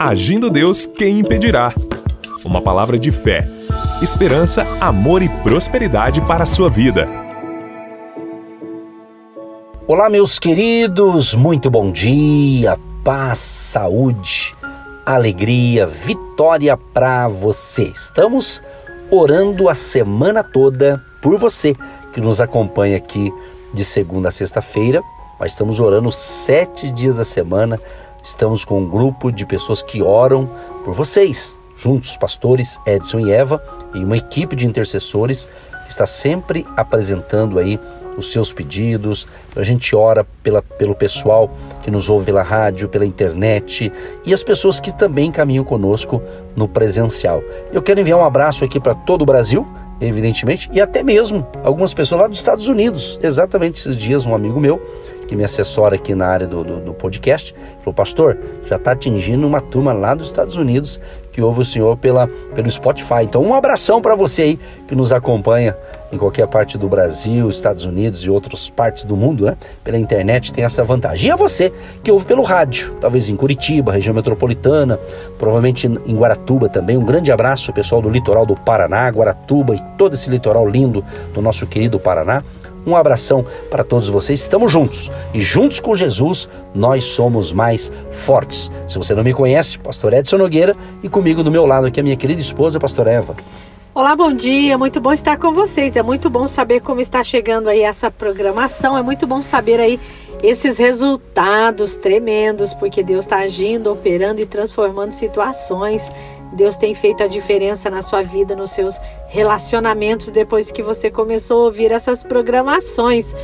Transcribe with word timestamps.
Agindo 0.00 0.48
Deus, 0.48 0.86
quem 0.86 1.18
impedirá? 1.18 1.74
Uma 2.44 2.62
palavra 2.62 2.96
de 2.96 3.10
fé, 3.10 3.48
esperança, 4.00 4.64
amor 4.80 5.22
e 5.22 5.28
prosperidade 5.28 6.20
para 6.20 6.44
a 6.44 6.46
sua 6.46 6.70
vida. 6.70 7.08
Olá, 9.88 10.08
meus 10.08 10.38
queridos, 10.38 11.34
muito 11.34 11.68
bom 11.68 11.90
dia, 11.90 12.78
paz, 13.02 13.40
saúde, 13.40 14.54
alegria, 15.04 15.84
vitória 15.84 16.76
para 16.76 17.26
você. 17.26 17.92
Estamos 17.92 18.62
orando 19.10 19.68
a 19.68 19.74
semana 19.74 20.44
toda 20.44 21.02
por 21.20 21.36
você 21.40 21.74
que 22.12 22.20
nos 22.20 22.40
acompanha 22.40 22.96
aqui 22.96 23.32
de 23.74 23.84
segunda 23.84 24.28
a 24.28 24.30
sexta-feira. 24.30 25.02
Nós 25.40 25.50
estamos 25.50 25.80
orando 25.80 26.12
sete 26.12 26.88
dias 26.88 27.16
da 27.16 27.24
semana. 27.24 27.80
Estamos 28.22 28.64
com 28.64 28.80
um 28.80 28.88
grupo 28.88 29.30
de 29.30 29.46
pessoas 29.46 29.82
que 29.82 30.02
oram 30.02 30.50
por 30.84 30.94
vocês, 30.94 31.58
juntos, 31.76 32.16
pastores 32.16 32.78
Edson 32.86 33.20
e 33.20 33.32
Eva, 33.32 33.62
e 33.94 33.98
uma 34.04 34.16
equipe 34.16 34.54
de 34.56 34.66
intercessores 34.66 35.48
que 35.84 35.90
está 35.90 36.04
sempre 36.04 36.66
apresentando 36.76 37.58
aí 37.58 37.78
os 38.16 38.32
seus 38.32 38.52
pedidos. 38.52 39.28
A 39.56 39.62
gente 39.62 39.94
ora 39.94 40.26
pela, 40.42 40.60
pelo 40.60 40.94
pessoal 40.94 41.50
que 41.82 41.90
nos 41.90 42.10
ouve 42.10 42.26
pela 42.26 42.42
rádio, 42.42 42.88
pela 42.88 43.06
internet 43.06 43.90
e 44.26 44.34
as 44.34 44.42
pessoas 44.42 44.80
que 44.80 44.92
também 44.92 45.30
caminham 45.30 45.64
conosco 45.64 46.20
no 46.56 46.68
presencial. 46.68 47.42
Eu 47.72 47.80
quero 47.80 48.00
enviar 48.00 48.18
um 48.18 48.24
abraço 48.24 48.64
aqui 48.64 48.80
para 48.80 48.94
todo 48.94 49.22
o 49.22 49.26
Brasil, 49.26 49.66
evidentemente, 50.00 50.68
e 50.72 50.80
até 50.80 51.02
mesmo 51.02 51.46
algumas 51.62 51.94
pessoas 51.94 52.20
lá 52.20 52.26
dos 52.26 52.38
Estados 52.38 52.68
Unidos. 52.68 53.18
Exatamente 53.22 53.78
esses 53.80 53.96
dias, 53.96 54.26
um 54.26 54.34
amigo 54.34 54.60
meu 54.60 54.82
que 55.28 55.36
me 55.36 55.44
assessora 55.44 55.94
aqui 55.94 56.14
na 56.14 56.26
área 56.26 56.46
do, 56.46 56.64
do, 56.64 56.80
do 56.80 56.94
podcast, 56.94 57.54
falou: 57.80 57.94
Pastor, 57.94 58.36
já 58.64 58.76
está 58.76 58.92
atingindo 58.92 59.46
uma 59.46 59.60
turma 59.60 59.92
lá 59.92 60.14
dos 60.14 60.26
Estados 60.26 60.56
Unidos 60.56 60.98
que 61.30 61.42
ouve 61.42 61.60
o 61.60 61.64
senhor 61.64 61.96
pela, 61.96 62.26
pelo 62.52 62.68
Spotify. 62.68 63.22
Então, 63.22 63.40
um 63.42 63.54
abração 63.54 64.02
para 64.02 64.16
você 64.16 64.42
aí 64.42 64.60
que 64.88 64.96
nos 64.96 65.12
acompanha 65.12 65.76
em 66.10 66.18
qualquer 66.18 66.48
parte 66.48 66.76
do 66.76 66.88
Brasil, 66.88 67.48
Estados 67.48 67.84
Unidos 67.84 68.24
e 68.24 68.30
outras 68.30 68.68
partes 68.68 69.04
do 69.04 69.16
mundo, 69.16 69.44
né? 69.44 69.56
Pela 69.84 69.98
internet 69.98 70.52
tem 70.52 70.64
essa 70.64 70.82
vantagem. 70.82 71.28
E 71.28 71.30
a 71.30 71.36
você 71.36 71.72
que 72.02 72.10
ouve 72.10 72.24
pelo 72.24 72.42
rádio, 72.42 72.94
talvez 73.00 73.28
em 73.28 73.36
Curitiba, 73.36 73.92
região 73.92 74.14
metropolitana, 74.14 74.98
provavelmente 75.38 75.86
em 75.86 76.16
Guaratuba 76.16 76.68
também. 76.68 76.96
Um 76.96 77.04
grande 77.04 77.30
abraço, 77.30 77.72
pessoal 77.72 78.02
do 78.02 78.08
litoral 78.08 78.44
do 78.44 78.56
Paraná, 78.56 79.08
Guaratuba 79.08 79.74
e 79.76 79.82
todo 79.96 80.14
esse 80.14 80.28
litoral 80.28 80.66
lindo 80.66 81.04
do 81.32 81.40
nosso 81.40 81.66
querido 81.68 82.00
Paraná. 82.00 82.42
Um 82.88 82.96
abração 82.96 83.44
para 83.70 83.84
todos 83.84 84.08
vocês. 84.08 84.40
Estamos 84.40 84.72
juntos 84.72 85.10
e 85.34 85.42
juntos 85.42 85.78
com 85.78 85.94
Jesus 85.94 86.48
nós 86.74 87.04
somos 87.04 87.52
mais 87.52 87.92
fortes. 88.10 88.72
Se 88.88 88.96
você 88.96 89.14
não 89.14 89.22
me 89.22 89.34
conhece, 89.34 89.78
Pastor 89.78 90.14
Edson 90.14 90.38
Nogueira 90.38 90.74
e 91.02 91.08
comigo 91.08 91.42
do 91.42 91.50
meu 91.50 91.66
lado 91.66 91.86
aqui 91.86 92.00
a 92.00 92.02
minha 92.02 92.16
querida 92.16 92.40
esposa, 92.40 92.80
Pastor 92.80 93.06
Eva. 93.06 93.36
Olá, 93.94 94.16
bom 94.16 94.32
dia. 94.32 94.78
Muito 94.78 95.02
bom 95.02 95.12
estar 95.12 95.36
com 95.36 95.52
vocês. 95.52 95.96
É 95.96 96.02
muito 96.02 96.30
bom 96.30 96.48
saber 96.48 96.80
como 96.80 97.02
está 97.02 97.22
chegando 97.22 97.68
aí 97.68 97.82
essa 97.82 98.10
programação. 98.10 98.96
É 98.96 99.02
muito 99.02 99.26
bom 99.26 99.42
saber 99.42 99.80
aí 99.80 100.00
esses 100.42 100.78
resultados 100.78 101.96
tremendos, 101.96 102.72
porque 102.72 103.02
Deus 103.02 103.24
está 103.24 103.38
agindo, 103.38 103.92
operando 103.92 104.40
e 104.40 104.46
transformando 104.46 105.12
situações. 105.12 106.10
Deus 106.52 106.76
tem 106.76 106.94
feito 106.94 107.22
a 107.22 107.26
diferença 107.26 107.90
na 107.90 108.02
sua 108.02 108.22
vida, 108.22 108.56
nos 108.56 108.70
seus 108.70 108.98
relacionamentos 109.28 110.30
depois 110.30 110.70
que 110.70 110.82
você 110.82 111.10
começou 111.10 111.62
a 111.62 111.64
ouvir 111.66 111.92
essas 111.92 112.22
programações. 112.22 113.34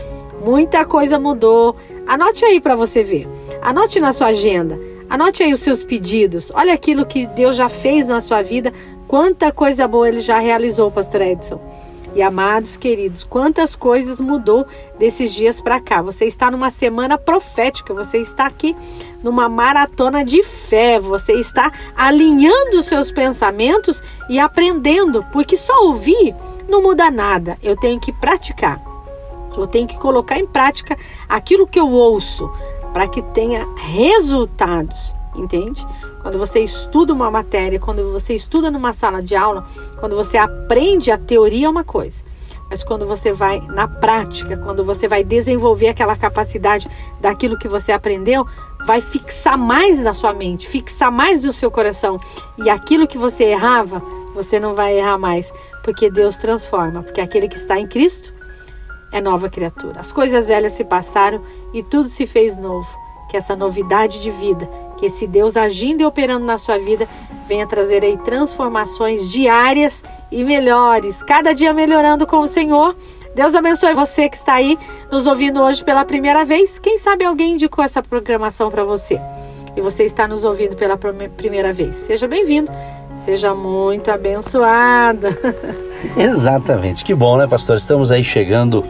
Muita 0.45 0.85
coisa 0.85 1.19
mudou. 1.19 1.77
Anote 2.07 2.45
aí 2.45 2.61
para 2.61 2.75
você 2.75 3.03
ver. 3.03 3.29
Anote 3.63 4.01
na 4.01 4.13
sua 4.13 4.29
agenda. 4.29 4.79
Anote 5.09 5.43
aí 5.43 5.53
os 5.53 5.61
seus 5.61 5.85
pedidos. 5.85 6.51
Olha 6.55 6.73
aquilo 6.73 7.07
que 7.07 7.27
Deus 7.27 7.57
já 7.57 7.69
fez 7.69 8.07
na 8.07 8.21
sua 8.21 8.43
vida. 8.43 8.73
Quanta 9.07 9.53
coisa 9.53 9.87
boa 9.87 10.09
ele 10.09 10.21
já 10.21 10.39
realizou, 10.39 10.91
Pastor 10.91 11.23
Edson. 11.23 11.61
E 12.15 12.23
amados 12.23 12.77
queridos, 12.77 13.25
quantas 13.25 13.75
coisas 13.75 14.21
mudou 14.21 14.65
desses 14.99 15.33
dias 15.33 15.61
para 15.61 15.81
cá. 15.81 16.01
Você 16.01 16.27
está 16.27 16.49
numa 16.49 16.71
semana 16.71 17.19
profética, 17.19 17.93
você 17.93 18.19
está 18.19 18.47
aqui 18.47 18.77
numa 19.23 19.49
maratona 19.49 20.25
de 20.25 20.43
fé, 20.45 21.01
você 21.01 21.33
está 21.33 21.73
alinhando 21.97 22.79
os 22.79 22.87
seus 22.87 23.11
pensamentos 23.11 24.01
e 24.29 24.39
aprendendo, 24.39 25.25
porque 25.33 25.57
só 25.57 25.87
ouvir 25.87 26.35
não 26.69 26.83
muda 26.83 27.11
nada. 27.11 27.59
Eu 27.63 27.77
tenho 27.77 27.99
que 27.99 28.13
praticar. 28.13 28.81
Eu 29.57 29.67
tenho 29.67 29.87
que 29.87 29.99
colocar 29.99 30.39
em 30.39 30.47
prática 30.47 30.97
aquilo 31.29 31.67
que 31.67 31.79
eu 31.79 31.89
ouço 31.91 32.51
para 32.93 33.09
que 33.09 33.23
tenha 33.23 33.67
resultados, 33.77 35.14
entende? 35.35 35.87
Quando 36.23 36.39
você 36.39 36.61
estuda 36.61 37.13
uma 37.13 37.31
matéria, 37.31 37.79
quando 37.79 38.13
você 38.13 38.35
estuda 38.35 38.71
numa 38.71 38.93
sala 38.93 39.23
de 39.23 39.35
aula, 39.35 39.67
quando 39.99 40.17
você 40.17 40.37
aprende 40.37 41.11
a 41.11 41.19
teoria 41.19 41.67
é 41.67 41.71
uma 41.71 41.85
coisa. 41.85 42.25
Mas 42.71 42.83
quando 42.83 43.07
você 43.07 43.33
vai 43.33 43.61
na 43.61 43.87
prática, 43.87 44.57
quando 44.57 44.85
você 44.85 45.07
vai 45.07 45.23
desenvolver 45.23 45.89
aquela 45.89 46.17
capacidade 46.17 46.91
daquilo 47.21 47.59
que 47.59 47.69
você 47.69 47.93
aprendeu, 47.93 48.47
vai 48.87 49.01
fixar 49.01 49.59
mais 49.59 50.03
na 50.03 50.15
sua 50.15 50.33
mente, 50.33 50.67
fixar 50.67 51.13
mais 51.13 51.45
no 51.45 51.53
seu 51.53 51.71
coração. 51.71 52.19
E 52.59 52.71
aquilo 52.71 53.07
que 53.07 53.19
você 53.19 53.45
errava, 53.45 54.03
você 54.35 54.59
não 54.59 54.75
vai 54.75 54.99
errar 54.99 55.19
mais, 55.19 55.53
porque 55.83 56.11
Deus 56.11 56.39
transforma, 56.39 57.03
porque 57.03 57.21
aquele 57.21 57.49
que 57.49 57.57
está 57.57 57.79
em 57.79 57.87
Cristo 57.87 58.33
é 59.13 59.21
nova 59.21 59.49
criatura. 59.49 60.01
As 60.01 60.11
coisas 60.11 60.49
velhas 60.49 60.73
se 60.73 60.85
passaram 60.85 61.41
e 61.73 61.83
tudo 61.83 62.09
se 62.09 62.27
fez 62.27 62.59
novo. 62.59 62.89
Que 63.31 63.37
essa 63.37 63.55
novidade 63.55 64.21
de 64.21 64.31
vida 64.31 64.69
que 64.95 65.07
esse 65.07 65.27
Deus 65.27 65.57
agindo 65.57 66.01
e 66.01 66.07
operando 66.07 66.45
na 66.45 66.59
sua 66.59 66.79
vida 66.79 67.09
venha 67.47 67.67
trazer 67.67 68.05
aí 68.05 68.17
transformações 68.19 69.29
diárias 69.29 70.03
e 70.31 70.43
melhores, 70.45 71.23
cada 71.23 71.55
dia 71.55 71.73
melhorando 71.73 72.27
com 72.27 72.39
o 72.39 72.49
Senhor. 72.49 72.97
Deus 73.35 73.55
abençoe 73.55 73.95
você 73.95 74.29
que 74.29 74.37
está 74.37 74.55
aí 74.55 74.79
nos 75.11 75.27
ouvindo 75.27 75.61
hoje 75.61 75.85
pela 75.85 76.05
primeira 76.05 76.45
vez. 76.45 76.79
Quem 76.79 76.99
sabe 76.99 77.25
alguém 77.25 77.55
indicou 77.55 77.85
essa 77.85 78.03
programação 78.03 78.71
para 78.71 78.85
você 78.85 79.21
e 79.77 79.81
você 79.81 80.05
está 80.05 80.29
nos 80.29 80.45
ouvindo 80.45 80.77
pela 80.77 80.97
primeira 80.97 81.73
vez. 81.73 81.97
Seja 81.97 82.29
bem-vindo, 82.29 82.71
seja 83.25 83.55
muito 83.55 84.11
abençoada. 84.11 85.37
Exatamente, 86.17 87.05
que 87.05 87.15
bom, 87.15 87.37
né, 87.37 87.47
pastor? 87.47 87.77
Estamos 87.77 88.13
aí 88.13 88.23
chegando 88.23 88.85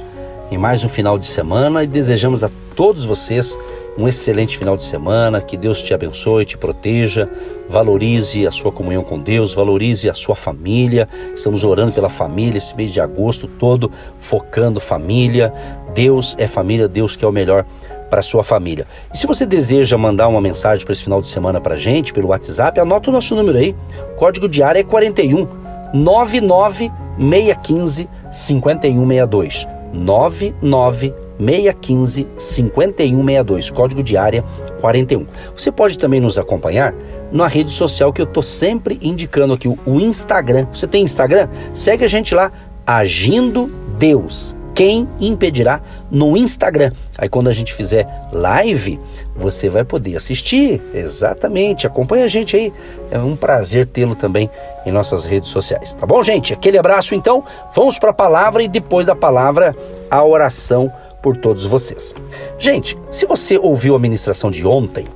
em 0.51 0.59
mais 0.59 0.85
um 0.85 0.89
final 0.89 1.19
de 1.19 1.27
semana 1.27 1.83
e 1.83 1.87
desejamos 1.87 2.45
a 2.45 2.51
todos 2.77 3.05
vocês 3.05 3.59
um 3.97 4.09
excelente 4.09 4.59
final 4.59 4.77
de 4.77 4.83
semana, 4.83 5.41
que 5.41 5.57
Deus 5.57 5.81
te 5.81 5.95
abençoe, 5.95 6.45
te 6.45 6.59
proteja, 6.59 7.29
valorize 7.69 8.47
a 8.47 8.51
sua 8.51 8.73
comunhão 8.73 9.03
com 9.03 9.19
Deus, 9.19 9.55
valorize 9.55 10.11
a 10.11 10.15
sua 10.15 10.35
família. 10.35 11.09
Estamos 11.35 11.65
orando 11.65 11.93
pela 11.93 12.09
família 12.09 12.59
esse 12.59 12.77
mês 12.77 12.93
de 12.93 13.01
agosto 13.01 13.47
todo, 13.47 13.91
focando 14.19 14.81
família. 14.81 15.53
Deus 15.95 16.35
é 16.39 16.47
família, 16.47 16.89
Deus 16.89 17.15
quer 17.15 17.27
o 17.27 17.33
melhor 17.33 17.65
para 18.11 18.23
sua 18.23 18.43
família. 18.43 18.87
E 19.13 19.19
se 19.19 19.27
você 19.27 19.47
deseja 19.47 19.97
mandar 19.97 20.29
uma 20.29 20.41
mensagem 20.41 20.85
para 20.85 20.93
esse 20.93 21.05
final 21.05 21.21
de 21.21 21.29
semana 21.29 21.61
para 21.61 21.75
a 21.75 21.79
gente 21.79 22.13
pelo 22.13 22.29
WhatsApp, 22.29 22.79
anota 22.81 23.11
o 23.11 23.13
nosso 23.13 23.35
número 23.35 23.59
aí. 23.59 23.75
O 24.13 24.17
código 24.17 24.49
diário 24.49 24.81
é 24.81 24.85
41 24.85 25.49
99 25.95 26.91
615 27.19 28.09
5162. 28.31 29.67
99 29.93 31.15
615 31.39 32.27
5162, 32.37 33.71
código 33.71 34.03
de 34.03 34.17
área 34.17 34.45
41. 34.81 35.27
Você 35.57 35.73
pode 35.73 35.99
também 35.99 36.21
nos 36.21 36.39
acompanhar 36.39 36.95
na 37.33 37.47
rede 37.47 37.71
social 37.71 38.13
que 38.13 38.21
eu 38.21 38.27
estou 38.27 38.43
sempre 38.43 38.99
indicando 39.03 39.55
aqui, 39.55 39.69
o 39.69 40.01
Instagram. 40.01 40.67
Você 40.73 40.87
tem 40.87 41.03
Instagram? 41.03 41.49
Segue 41.73 42.05
a 42.05 42.09
gente 42.09 42.35
lá, 42.35 42.53
Agindo 42.87 43.67
Deus. 43.99 44.55
Quem 44.75 45.09
impedirá 45.21 45.81
no 46.11 46.37
Instagram? 46.37 46.91
Aí 47.17 47.29
quando 47.29 47.49
a 47.49 47.53
gente 47.53 47.73
fizer 47.73 48.07
live, 48.33 48.99
você 49.37 49.69
vai 49.69 49.85
poder 49.85 50.17
assistir. 50.17 50.83
Exatamente. 50.93 51.87
Acompanha 51.87 52.25
a 52.25 52.29
gente 52.29 52.57
aí. 52.57 52.73
É 53.11 53.19
um 53.19 53.37
prazer 53.37 53.87
tê-lo 53.87 54.17
também 54.17 54.51
em 54.85 54.91
nossas 54.91 55.25
redes 55.25 55.49
sociais. 55.49 55.95
Tá 55.95 56.05
bom, 56.05 56.23
gente? 56.25 56.53
Aquele 56.53 56.77
abraço 56.77 57.15
então. 57.15 57.45
Vamos 57.73 57.99
para 58.01 58.11
a 58.11 58.15
palavra 58.15 58.65
e 58.65 58.69
depois 58.69 59.07
da 59.07 59.15
palavra 59.15 59.77
a 60.11 60.25
oração 60.25 60.93
por 61.25 61.39
todos 61.39 61.65
vocês. 61.65 62.15
Gente, 62.59 62.99
se 63.11 63.25
você 63.25 63.57
ouviu 63.57 63.97
a 63.97 63.99
ministração 63.99 64.51
de 64.51 64.67
ontem, 64.67 65.07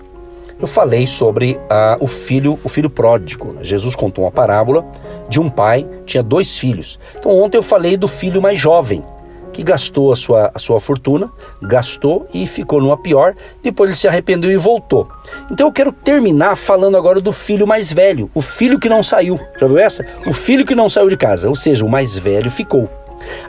eu 0.58 0.66
falei 0.66 1.06
sobre 1.06 1.60
ah, 1.68 1.98
o 2.00 2.06
filho, 2.06 2.58
o 2.64 2.68
filho 2.70 2.88
pródigo. 2.88 3.58
Jesus 3.60 3.94
contou 3.94 4.24
uma 4.24 4.30
parábola 4.30 4.86
de 5.28 5.38
um 5.38 5.50
pai 5.50 5.86
tinha 6.06 6.22
dois 6.22 6.56
filhos. 6.56 6.98
Então 7.18 7.30
ontem 7.30 7.58
eu 7.58 7.62
falei 7.62 7.94
do 7.94 8.08
filho 8.08 8.40
mais 8.40 8.58
jovem 8.58 9.04
que 9.52 9.62
gastou 9.62 10.10
a 10.10 10.16
sua, 10.16 10.50
a 10.54 10.58
sua 10.58 10.80
fortuna, 10.80 11.30
gastou 11.60 12.26
e 12.32 12.46
ficou 12.46 12.80
numa 12.80 12.96
pior. 12.96 13.34
Depois 13.62 13.90
ele 13.90 13.98
se 13.98 14.08
arrependeu 14.08 14.50
e 14.50 14.56
voltou. 14.56 15.10
Então 15.50 15.66
eu 15.66 15.72
quero 15.72 15.92
terminar 15.92 16.56
falando 16.56 16.96
agora 16.96 17.20
do 17.20 17.32
filho 17.32 17.66
mais 17.66 17.92
velho, 17.92 18.30
o 18.34 18.40
filho 18.40 18.78
que 18.78 18.88
não 18.88 19.02
saiu. 19.02 19.38
Já 19.60 19.66
viu 19.66 19.76
essa? 19.76 20.06
O 20.26 20.32
filho 20.32 20.64
que 20.64 20.74
não 20.74 20.88
saiu 20.88 21.10
de 21.10 21.18
casa, 21.18 21.50
ou 21.50 21.54
seja, 21.54 21.84
o 21.84 21.88
mais 21.88 22.16
velho 22.16 22.50
ficou. 22.50 22.88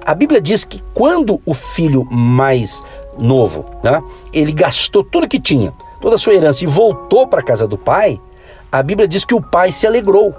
A 0.06 0.14
Bíblia 0.14 0.42
diz 0.42 0.64
que 0.64 0.84
quando 0.94 1.42
o 1.46 1.54
filho 1.54 2.06
mais 2.12 2.84
novo, 3.18 3.66
né, 3.84 4.02
ele 4.34 4.52
gastou 4.52 5.04
tudo 5.04 5.28
que 5.28 5.40
tinha, 5.40 5.74
toda 6.02 6.16
a 6.16 6.18
sua 6.18 6.34
herança 6.34 6.64
e 6.64 6.68
voltou 6.68 7.28
para 7.28 7.40
a 7.40 7.44
casa 7.44 7.68
do 7.68 7.78
pai, 7.78 8.20
a 8.72 8.82
Bíblia 8.84 9.08
diz 9.08 9.26
que 9.26 9.34
o 9.34 9.42
pai 9.42 9.72
se 9.72 9.88
alegrou. 9.88 10.34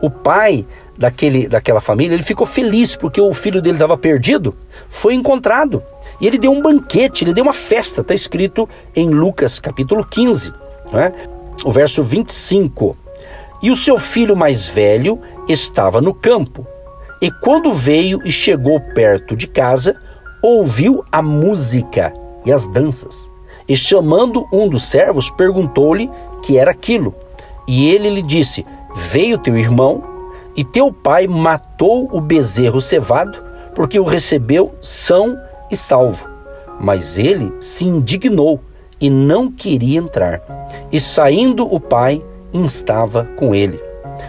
O 0.00 0.10
pai 0.10 0.66
daquele, 0.96 1.48
daquela 1.48 1.80
família, 1.80 2.14
ele 2.14 2.22
ficou 2.22 2.46
feliz 2.46 2.94
porque 2.94 3.20
o 3.20 3.32
filho 3.32 3.60
dele 3.60 3.76
estava 3.76 3.96
perdido, 3.96 4.54
foi 4.88 5.14
encontrado. 5.14 5.82
E 6.20 6.26
ele 6.26 6.38
deu 6.38 6.52
um 6.52 6.62
banquete, 6.62 7.24
ele 7.24 7.32
deu 7.32 7.42
uma 7.42 7.52
festa, 7.52 8.00
está 8.00 8.14
escrito 8.14 8.68
em 8.94 9.10
Lucas 9.10 9.58
capítulo 9.58 10.04
15, 10.04 10.52
né? 10.92 11.12
o 11.64 11.72
verso 11.72 12.02
25. 12.02 12.96
E 13.62 13.70
o 13.70 13.76
seu 13.76 13.98
filho 13.98 14.36
mais 14.36 14.68
velho 14.68 15.20
estava 15.48 16.00
no 16.00 16.14
campo. 16.14 16.66
E 17.20 17.30
quando 17.30 17.72
veio 17.72 18.20
e 18.24 18.30
chegou 18.30 18.80
perto 18.94 19.36
de 19.36 19.46
casa, 19.46 19.96
ouviu 20.42 21.04
a 21.10 21.22
música 21.22 22.12
e 22.44 22.52
as 22.52 22.66
danças. 22.66 23.30
E 23.68 23.74
chamando 23.76 24.46
um 24.52 24.68
dos 24.68 24.84
servos, 24.84 25.30
perguntou-lhe 25.30 26.10
que 26.42 26.58
era 26.58 26.70
aquilo. 26.70 27.14
E 27.66 27.90
ele 27.90 28.10
lhe 28.10 28.22
disse: 28.22 28.66
Veio 28.94 29.38
teu 29.38 29.56
irmão, 29.56 30.02
e 30.54 30.62
teu 30.62 30.92
pai 30.92 31.26
matou 31.26 32.08
o 32.12 32.20
bezerro 32.20 32.80
cevado, 32.80 33.42
porque 33.74 33.98
o 33.98 34.04
recebeu 34.04 34.74
são 34.80 35.38
e 35.70 35.76
salvo. 35.76 36.28
Mas 36.78 37.16
ele 37.16 37.52
se 37.60 37.86
indignou 37.86 38.60
e 39.00 39.08
não 39.08 39.50
queria 39.50 39.98
entrar. 39.98 40.42
E 40.92 41.00
saindo 41.00 41.66
o 41.72 41.80
pai, 41.80 42.22
instava 42.52 43.24
com 43.36 43.54
ele. 43.54 43.80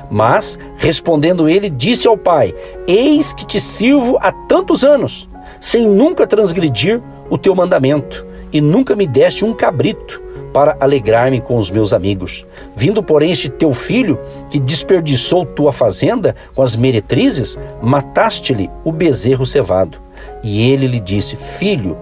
Mas, 0.10 0.58
respondendo 0.78 1.50
ele, 1.50 1.70
disse 1.70 2.08
ao 2.08 2.18
pai: 2.18 2.54
Eis 2.88 3.34
que 3.34 3.46
te 3.46 3.60
sirvo 3.60 4.18
há 4.22 4.32
tantos 4.32 4.84
anos, 4.84 5.30
sem 5.60 5.88
nunca 5.88 6.28
transgredir 6.28 7.02
o 7.30 7.38
teu 7.38 7.56
mandamento, 7.56 8.26
e 8.52 8.62
nunca 8.62 8.96
me 8.96 9.08
deste 9.08 9.44
um 9.44 9.54
cabrito 9.54 10.24
para 10.56 10.78
alegrar-me 10.80 11.42
com 11.42 11.58
os 11.58 11.70
meus 11.70 11.92
amigos. 11.92 12.48
Vindo, 12.74 13.04
porém, 13.04 13.32
este 13.32 13.50
teu 13.50 13.74
filho, 13.74 14.18
que 14.50 14.58
desperdiçou 14.58 15.46
tua 15.46 15.74
fazenda 15.74 16.34
com 16.56 16.62
as 16.62 16.78
meretrizes, 16.78 17.60
mataste-lhe 17.82 18.70
o 18.86 18.90
bezerro 18.90 19.46
cevado. 19.46 20.00
E 20.42 20.72
ele 20.72 20.88
lhe 20.88 21.00
disse: 21.02 21.36
Filho, 21.36 21.98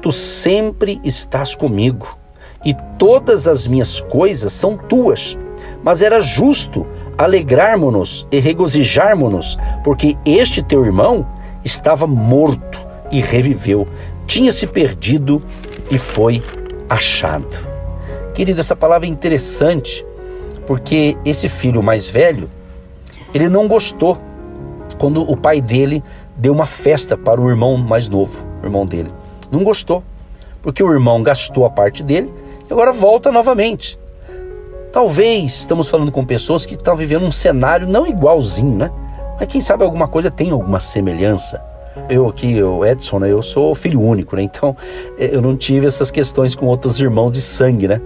tu 0.00 0.10
sempre 0.10 0.98
estás 1.04 1.54
comigo, 1.54 2.16
e 2.64 2.74
todas 2.98 3.46
as 3.46 3.66
minhas 3.66 4.00
coisas 4.00 4.54
são 4.54 4.74
tuas. 4.74 5.36
Mas 5.82 6.00
era 6.00 6.18
justo 6.18 6.86
alegrarmos-nos 7.18 8.26
e 8.30 8.38
regozijarmos-nos, 8.38 9.58
porque 9.82 10.16
este 10.24 10.62
teu 10.62 10.84
irmão 10.84 11.26
estava 11.64 12.06
morto 12.06 12.80
e 13.10 13.20
reviveu, 13.20 13.88
tinha 14.26 14.52
se 14.52 14.66
perdido 14.66 15.42
e 15.90 15.98
foi 15.98 16.42
achado. 16.88 17.56
Querido, 18.32 18.60
essa 18.60 18.76
palavra 18.76 19.06
é 19.08 19.10
interessante 19.10 20.06
porque 20.64 21.16
esse 21.24 21.48
filho 21.48 21.82
mais 21.82 22.08
velho, 22.08 22.48
ele 23.34 23.48
não 23.48 23.66
gostou 23.66 24.16
quando 24.98 25.22
o 25.22 25.36
pai 25.36 25.60
dele 25.60 26.04
deu 26.36 26.52
uma 26.52 26.66
festa 26.66 27.16
para 27.16 27.40
o 27.40 27.48
irmão 27.48 27.76
mais 27.76 28.08
novo, 28.08 28.44
o 28.62 28.66
irmão 28.66 28.86
dele. 28.86 29.10
Não 29.50 29.64
gostou, 29.64 30.04
porque 30.62 30.82
o 30.82 30.92
irmão 30.92 31.22
gastou 31.22 31.64
a 31.64 31.70
parte 31.70 32.02
dele 32.02 32.32
e 32.68 32.72
agora 32.72 32.92
volta 32.92 33.32
novamente. 33.32 33.98
Talvez 34.92 35.54
estamos 35.54 35.88
falando 35.88 36.10
com 36.10 36.24
pessoas 36.24 36.64
que 36.64 36.74
estão 36.74 36.96
vivendo 36.96 37.24
um 37.24 37.32
cenário 37.32 37.86
não 37.86 38.06
igualzinho, 38.06 38.76
né? 38.76 38.90
Mas 39.38 39.48
quem 39.48 39.60
sabe 39.60 39.84
alguma 39.84 40.08
coisa 40.08 40.30
tem 40.30 40.50
alguma 40.50 40.80
semelhança. 40.80 41.62
Eu 42.08 42.26
aqui, 42.26 42.62
o 42.62 42.84
Edson, 42.84 43.18
né, 43.18 43.30
eu 43.30 43.42
sou 43.42 43.74
filho 43.74 44.00
único, 44.00 44.34
né? 44.34 44.42
Então 44.42 44.76
eu 45.18 45.42
não 45.42 45.56
tive 45.56 45.86
essas 45.86 46.10
questões 46.10 46.54
com 46.54 46.66
outros 46.66 46.98
irmãos 47.00 47.32
de 47.32 47.40
sangue, 47.40 47.86
né? 47.86 48.00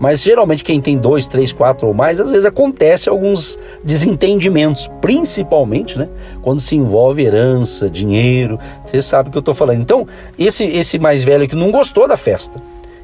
Mas 0.00 0.22
geralmente 0.22 0.64
quem 0.64 0.80
tem 0.80 0.96
dois, 0.96 1.28
três, 1.28 1.52
quatro 1.52 1.86
ou 1.86 1.94
mais, 1.94 2.18
às 2.18 2.30
vezes 2.30 2.46
acontece 2.46 3.08
alguns 3.08 3.58
desentendimentos, 3.84 4.90
principalmente, 5.00 5.98
né? 5.98 6.08
Quando 6.40 6.60
se 6.60 6.74
envolve 6.74 7.22
herança, 7.22 7.90
dinheiro, 7.90 8.58
você 8.84 9.02
sabe 9.02 9.28
o 9.28 9.32
que 9.32 9.38
eu 9.38 9.40
estou 9.40 9.54
falando. 9.54 9.80
Então, 9.80 10.06
esse, 10.38 10.64
esse 10.64 10.98
mais 10.98 11.22
velho 11.22 11.46
que 11.46 11.54
não 11.54 11.70
gostou 11.70 12.08
da 12.08 12.16
festa, 12.16 12.60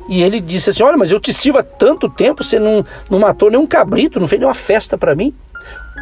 e 0.09 0.23
ele 0.23 0.41
disse 0.41 0.71
assim: 0.71 0.83
Olha, 0.83 0.97
mas 0.97 1.13
eu 1.13 1.21
te 1.21 1.33
sirvo 1.33 1.59
há 1.59 1.63
tanto 1.63 2.09
tempo, 2.09 2.43
você 2.43 2.59
não, 2.59 2.85
não 3.11 3.19
matou 3.19 3.51
nenhum 3.51 3.67
cabrito, 3.67 4.19
não 4.19 4.27
fez 4.27 4.41
nenhuma 4.41 4.55
festa 4.55 4.97
para 4.97 5.15
mim. 5.15 5.35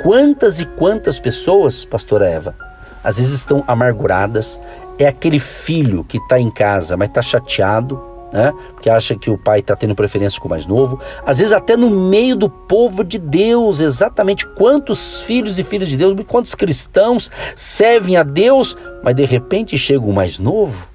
Quantas 0.02 0.60
e 0.60 0.66
quantas 0.66 1.18
pessoas, 1.18 1.84
pastora 1.84 2.28
Eva, 2.28 2.54
às 3.02 3.18
vezes 3.18 3.32
estão 3.32 3.64
amarguradas, 3.66 4.60
é 4.98 5.06
aquele 5.06 5.38
filho 5.38 6.04
que 6.04 6.18
está 6.18 6.38
em 6.38 6.50
casa, 6.50 6.96
mas 6.96 7.08
está 7.08 7.22
chateado, 7.22 8.00
né? 8.32 8.52
Porque 8.72 8.90
acha 8.90 9.16
que 9.16 9.30
o 9.30 9.38
pai 9.38 9.60
está 9.60 9.74
tendo 9.74 9.94
preferência 9.94 10.40
com 10.40 10.46
o 10.46 10.50
mais 10.50 10.66
novo. 10.66 11.00
Às 11.24 11.38
vezes 11.38 11.52
até 11.52 11.76
no 11.76 11.90
meio 11.90 12.36
do 12.36 12.48
povo 12.48 13.02
de 13.02 13.18
Deus, 13.18 13.80
exatamente 13.80 14.46
quantos 14.46 15.22
filhos 15.22 15.58
e 15.58 15.64
filhas 15.64 15.88
de 15.88 15.96
Deus, 15.96 16.16
quantos 16.26 16.54
cristãos 16.54 17.30
servem 17.54 18.16
a 18.16 18.22
Deus, 18.22 18.76
mas 19.02 19.14
de 19.14 19.24
repente 19.24 19.78
chega 19.78 20.04
o 20.04 20.12
mais 20.12 20.38
novo 20.38 20.86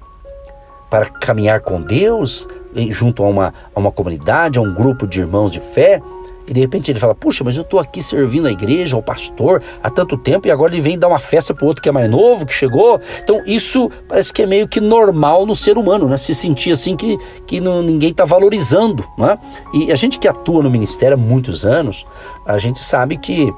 para 0.88 1.06
caminhar 1.06 1.60
com 1.60 1.80
Deus, 1.80 2.46
junto 2.90 3.22
a 3.24 3.28
uma, 3.28 3.54
a 3.74 3.80
uma 3.80 3.90
comunidade, 3.90 4.58
a 4.58 4.62
um 4.62 4.72
grupo 4.72 5.06
de 5.06 5.20
irmãos 5.20 5.50
de 5.50 5.60
fé, 5.60 6.00
e 6.46 6.52
de 6.52 6.60
repente 6.60 6.90
ele 6.90 6.98
fala: 6.98 7.14
Puxa, 7.14 7.44
mas 7.44 7.56
eu 7.56 7.62
estou 7.62 7.78
aqui 7.78 8.02
servindo 8.02 8.46
a 8.48 8.52
igreja, 8.52 8.96
ao 8.96 9.02
pastor, 9.02 9.62
há 9.82 9.88
tanto 9.88 10.16
tempo, 10.16 10.46
e 10.46 10.50
agora 10.50 10.72
ele 10.72 10.82
vem 10.82 10.98
dar 10.98 11.08
uma 11.08 11.18
festa 11.18 11.54
para 11.54 11.64
o 11.64 11.68
outro 11.68 11.82
que 11.82 11.88
é 11.88 11.92
mais 11.92 12.10
novo, 12.10 12.44
que 12.44 12.52
chegou. 12.52 13.00
Então 13.22 13.42
isso 13.46 13.90
parece 14.08 14.32
que 14.32 14.42
é 14.42 14.46
meio 14.46 14.66
que 14.66 14.80
normal 14.80 15.46
no 15.46 15.54
ser 15.54 15.78
humano, 15.78 16.08
né? 16.08 16.16
Se 16.16 16.34
sentir 16.34 16.72
assim 16.72 16.96
que, 16.96 17.16
que 17.46 17.60
não, 17.60 17.82
ninguém 17.82 18.10
está 18.10 18.24
valorizando. 18.24 19.04
Né? 19.16 19.38
E 19.72 19.92
a 19.92 19.96
gente 19.96 20.18
que 20.18 20.26
atua 20.26 20.62
no 20.62 20.70
ministério 20.70 21.14
há 21.14 21.20
muitos 21.20 21.64
anos, 21.64 22.04
a 22.44 22.58
gente 22.58 22.80
sabe 22.80 23.16
que, 23.16 23.52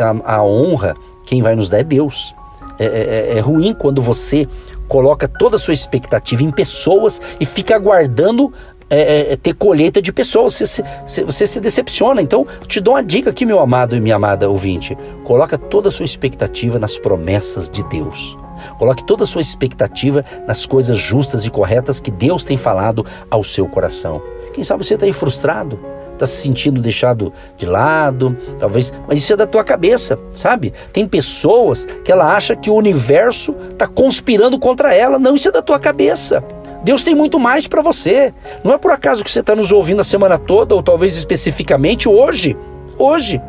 a, 0.00 0.36
a, 0.36 0.44
honra, 0.44 0.94
quem 1.24 1.42
vai 1.42 1.56
nos 1.56 1.68
dar 1.68 1.80
é 1.80 1.84
Deus. 1.84 2.34
É, 2.78 2.86
é, 3.34 3.38
é 3.38 3.40
ruim 3.40 3.74
quando 3.74 4.00
você 4.00 4.48
coloca 4.88 5.26
toda 5.26 5.56
a 5.56 5.58
sua 5.58 5.74
expectativa 5.74 6.42
em 6.42 6.50
pessoas 6.50 7.20
e 7.40 7.46
fica 7.46 7.74
aguardando 7.74 8.52
é, 8.90 9.00
é, 9.00 9.32
é, 9.32 9.36
ter 9.36 9.54
colheita 9.54 10.02
de 10.02 10.12
pessoas, 10.12 10.52
você 10.52 10.66
se, 10.66 11.24
você 11.24 11.46
se 11.46 11.58
decepciona. 11.60 12.20
Então, 12.20 12.46
te 12.66 12.78
dou 12.78 12.92
uma 12.92 13.02
dica 13.02 13.30
aqui, 13.30 13.46
meu 13.46 13.58
amado 13.58 13.96
e 13.96 14.00
minha 14.00 14.16
amada 14.16 14.50
ouvinte: 14.50 14.96
coloca 15.24 15.56
toda 15.56 15.88
a 15.88 15.90
sua 15.90 16.04
expectativa 16.04 16.78
nas 16.78 16.98
promessas 16.98 17.70
de 17.70 17.82
Deus. 17.84 18.36
Coloque 18.78 19.02
toda 19.04 19.24
a 19.24 19.26
sua 19.26 19.40
expectativa 19.40 20.24
nas 20.46 20.66
coisas 20.66 20.98
justas 20.98 21.46
e 21.46 21.50
corretas 21.50 22.00
que 22.00 22.10
Deus 22.10 22.44
tem 22.44 22.58
falado 22.58 23.04
ao 23.30 23.42
seu 23.42 23.66
coração. 23.66 24.22
Quem 24.52 24.62
sabe 24.62 24.84
você 24.84 24.94
está 24.94 25.06
aí 25.06 25.12
frustrado, 25.12 25.80
está 26.22 26.26
se 26.26 26.40
sentindo 26.40 26.80
deixado 26.80 27.32
de 27.56 27.66
lado, 27.66 28.36
talvez, 28.58 28.92
mas 29.08 29.18
isso 29.18 29.32
é 29.32 29.36
da 29.36 29.46
tua 29.46 29.64
cabeça, 29.64 30.18
sabe? 30.32 30.72
Tem 30.92 31.06
pessoas 31.06 31.86
que 32.04 32.12
ela 32.12 32.34
acha 32.34 32.54
que 32.54 32.70
o 32.70 32.74
universo 32.74 33.54
está 33.70 33.86
conspirando 33.86 34.58
contra 34.58 34.94
ela. 34.94 35.18
Não, 35.18 35.34
isso 35.34 35.48
é 35.48 35.52
da 35.52 35.62
tua 35.62 35.78
cabeça. 35.78 36.42
Deus 36.84 37.02
tem 37.02 37.14
muito 37.14 37.38
mais 37.38 37.66
para 37.66 37.82
você. 37.82 38.32
Não 38.64 38.72
é 38.72 38.78
por 38.78 38.90
acaso 38.90 39.22
que 39.24 39.30
você 39.30 39.40
está 39.40 39.54
nos 39.54 39.70
ouvindo 39.72 40.00
a 40.00 40.04
semana 40.04 40.38
toda, 40.38 40.74
ou 40.74 40.82
talvez 40.82 41.16
especificamente 41.16 42.08
hoje. 42.08 42.56
Hoje. 42.98 43.40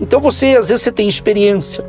Então 0.00 0.20
você, 0.20 0.56
às 0.56 0.68
vezes, 0.68 0.82
você 0.82 0.92
tem 0.92 1.08
experiência. 1.08 1.84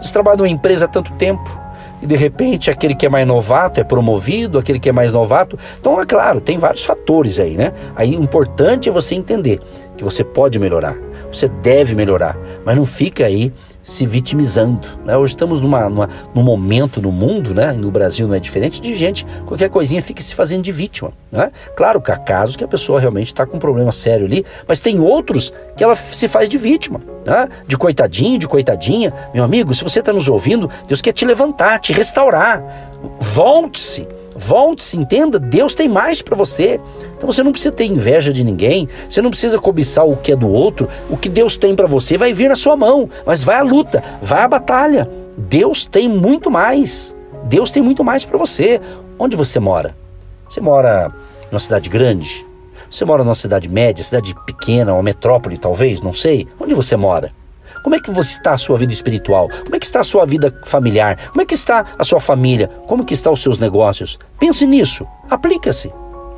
Você 0.00 0.12
trabalha 0.12 0.38
numa 0.38 0.48
empresa 0.48 0.84
há 0.84 0.88
tanto 0.88 1.12
tempo. 1.14 1.67
E 2.00 2.06
de 2.06 2.16
repente 2.16 2.70
aquele 2.70 2.94
que 2.94 3.06
é 3.06 3.08
mais 3.08 3.26
novato 3.26 3.80
é 3.80 3.84
promovido, 3.84 4.58
aquele 4.58 4.78
que 4.78 4.88
é 4.88 4.92
mais 4.92 5.12
novato. 5.12 5.58
Então, 5.80 6.00
é 6.00 6.06
claro, 6.06 6.40
tem 6.40 6.58
vários 6.58 6.84
fatores 6.84 7.40
aí, 7.40 7.56
né? 7.56 7.72
Aí 7.96 8.16
o 8.16 8.22
importante 8.22 8.88
é 8.88 8.92
você 8.92 9.14
entender 9.14 9.60
que 9.96 10.04
você 10.04 10.22
pode 10.22 10.58
melhorar, 10.58 10.96
você 11.30 11.48
deve 11.48 11.94
melhorar, 11.94 12.38
mas 12.64 12.76
não 12.76 12.86
fica 12.86 13.26
aí 13.26 13.52
se 13.88 14.04
vitimizando. 14.04 14.86
Né? 15.02 15.16
Hoje 15.16 15.32
estamos 15.32 15.62
numa, 15.62 15.88
numa, 15.88 16.10
num 16.34 16.42
momento 16.42 17.00
no 17.00 17.10
mundo, 17.10 17.54
né? 17.54 17.72
no 17.72 17.90
Brasil 17.90 18.28
não 18.28 18.34
é 18.34 18.38
diferente, 18.38 18.82
de 18.82 18.94
gente, 18.94 19.26
qualquer 19.46 19.70
coisinha 19.70 20.02
fica 20.02 20.22
se 20.22 20.34
fazendo 20.34 20.62
de 20.62 20.70
vítima. 20.70 21.10
Né? 21.32 21.50
Claro 21.74 21.98
que 21.98 22.12
há 22.12 22.18
casos 22.18 22.54
que 22.54 22.62
a 22.62 22.68
pessoa 22.68 23.00
realmente 23.00 23.28
está 23.28 23.46
com 23.46 23.56
um 23.56 23.58
problema 23.58 23.90
sério 23.90 24.26
ali, 24.26 24.44
mas 24.66 24.78
tem 24.78 25.00
outros 25.00 25.54
que 25.74 25.82
ela 25.82 25.94
se 25.94 26.28
faz 26.28 26.50
de 26.50 26.58
vítima, 26.58 27.00
né? 27.24 27.48
de 27.66 27.78
coitadinho, 27.78 28.38
de 28.38 28.46
coitadinha. 28.46 29.10
Meu 29.32 29.42
amigo, 29.42 29.74
se 29.74 29.82
você 29.82 30.00
está 30.00 30.12
nos 30.12 30.28
ouvindo, 30.28 30.70
Deus 30.86 31.00
quer 31.00 31.12
te 31.12 31.24
levantar, 31.24 31.80
te 31.80 31.90
restaurar. 31.90 32.62
Volte-se 33.18 34.06
Volte-se, 34.38 34.96
entenda, 34.96 35.36
Deus 35.36 35.74
tem 35.74 35.88
mais 35.88 36.22
para 36.22 36.36
você. 36.36 36.80
Então 37.16 37.30
você 37.30 37.42
não 37.42 37.50
precisa 37.50 37.72
ter 37.72 37.86
inveja 37.86 38.32
de 38.32 38.44
ninguém, 38.44 38.88
você 39.10 39.20
não 39.20 39.30
precisa 39.30 39.58
cobiçar 39.58 40.06
o 40.06 40.16
que 40.16 40.30
é 40.30 40.36
do 40.36 40.48
outro. 40.48 40.88
O 41.10 41.16
que 41.16 41.28
Deus 41.28 41.58
tem 41.58 41.74
para 41.74 41.88
você 41.88 42.16
vai 42.16 42.32
vir 42.32 42.48
na 42.48 42.54
sua 42.54 42.76
mão, 42.76 43.10
mas 43.26 43.42
vai 43.42 43.56
à 43.56 43.62
luta, 43.62 44.02
vai 44.22 44.42
à 44.42 44.48
batalha. 44.48 45.10
Deus 45.36 45.84
tem 45.84 46.08
muito 46.08 46.52
mais. 46.52 47.16
Deus 47.44 47.72
tem 47.72 47.82
muito 47.82 48.04
mais 48.04 48.24
para 48.24 48.38
você. 48.38 48.80
Onde 49.18 49.34
você 49.34 49.58
mora? 49.58 49.96
Você 50.48 50.60
mora 50.60 51.12
numa 51.50 51.58
cidade 51.58 51.88
grande? 51.88 52.46
Você 52.88 53.04
mora 53.04 53.24
numa 53.24 53.34
cidade 53.34 53.68
média, 53.68 54.04
cidade 54.04 54.34
pequena, 54.46 54.94
uma 54.94 55.02
metrópole 55.02 55.58
talvez, 55.58 56.00
não 56.00 56.12
sei. 56.12 56.46
Onde 56.60 56.74
você 56.74 56.96
mora? 56.96 57.32
Como 57.82 57.94
é 57.94 58.00
que 58.00 58.10
você 58.10 58.30
está 58.30 58.52
a 58.52 58.58
sua 58.58 58.78
vida 58.78 58.92
espiritual? 58.92 59.48
Como 59.48 59.76
é 59.76 59.78
que 59.78 59.86
está 59.86 60.00
a 60.00 60.04
sua 60.04 60.24
vida 60.24 60.54
familiar? 60.64 61.30
Como 61.30 61.40
é 61.42 61.46
que 61.46 61.54
está 61.54 61.84
a 61.98 62.04
sua 62.04 62.20
família? 62.20 62.68
Como 62.86 63.04
que 63.04 63.14
estão 63.14 63.32
os 63.32 63.42
seus 63.42 63.58
negócios? 63.58 64.18
Pense 64.38 64.66
nisso, 64.66 65.06
aplica-se. 65.30 65.92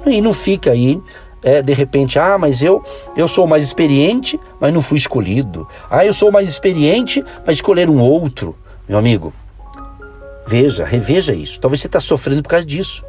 E 0.06 0.20
não 0.20 0.32
fica 0.32 0.70
aí 0.70 1.00
é, 1.42 1.62
de 1.62 1.73
repente, 1.73 2.18
ah, 2.18 2.37
mas 2.38 2.62
eu 2.62 2.85
eu 3.16 3.26
sou 3.26 3.47
mais 3.47 3.64
experiente, 3.64 4.38
mas 4.61 4.73
não 4.73 4.80
fui 4.80 4.99
escolhido. 4.99 5.66
Ah, 5.90 6.04
eu 6.04 6.12
sou 6.12 6.30
mais 6.30 6.49
experiente, 6.49 7.25
mas 7.47 7.56
escolher 7.56 7.88
um 7.88 8.00
outro. 8.00 8.56
Meu 8.88 8.99
amigo, 8.99 9.32
veja, 10.47 10.85
reveja 10.85 11.32
isso. 11.32 11.61
Talvez 11.61 11.80
você 11.80 11.87
está 11.87 12.00
sofrendo 12.00 12.42
por 12.42 12.50
causa 12.50 12.66
disso. 12.66 13.04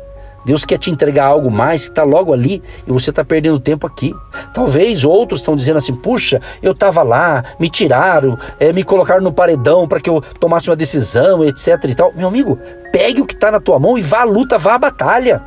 Deus 0.45 0.65
quer 0.65 0.77
te 0.77 0.89
entregar 0.89 1.25
algo 1.25 1.51
mais 1.51 1.83
que 1.83 1.89
está 1.89 2.03
logo 2.03 2.33
ali 2.33 2.61
e 2.87 2.91
você 2.91 3.09
está 3.09 3.23
perdendo 3.23 3.59
tempo 3.59 3.85
aqui. 3.85 4.13
Talvez 4.53 5.03
outros 5.03 5.41
estão 5.41 5.55
dizendo 5.55 5.77
assim: 5.77 5.93
puxa, 5.93 6.41
eu 6.61 6.71
estava 6.71 7.03
lá, 7.03 7.43
me 7.59 7.69
tiraram, 7.69 8.37
é, 8.59 8.73
me 8.73 8.83
colocaram 8.83 9.21
no 9.21 9.31
paredão 9.31 9.87
para 9.87 9.99
que 9.99 10.09
eu 10.09 10.21
tomasse 10.39 10.69
uma 10.69 10.75
decisão, 10.75 11.43
etc. 11.43 11.83
e 11.85 11.95
tal. 11.95 12.11
Meu 12.15 12.27
amigo, 12.27 12.57
pegue 12.91 13.21
o 13.21 13.25
que 13.25 13.33
está 13.33 13.51
na 13.51 13.59
tua 13.59 13.79
mão 13.79 13.97
e 13.97 14.01
vá 14.01 14.21
à 14.21 14.25
luta, 14.25 14.57
vá 14.57 14.75
à 14.75 14.79
batalha. 14.79 15.41